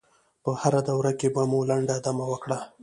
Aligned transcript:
په 0.43 0.51
هره 0.61 0.81
دوره 0.89 1.11
کې 1.19 1.27
به 1.35 1.43
مو 1.49 1.59
لنډه 1.69 1.95
دمه 2.05 2.25
وکړه. 2.31 2.59